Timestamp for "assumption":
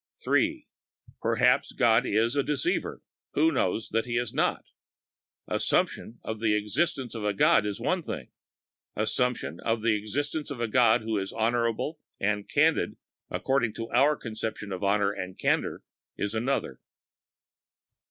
5.47-6.17, 8.95-9.59